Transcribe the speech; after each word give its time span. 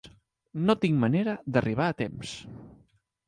No 0.69 0.75
tinc 0.85 0.97
manera 1.03 1.35
d'arribar 1.57 1.91
a 1.91 1.97
temps. 1.99 2.35